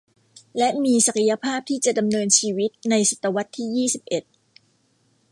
[0.57, 4.23] และมีศักยภาพที่จะดำเนินชีวิตในศตวรรษที่ยี่สิบเอ็ด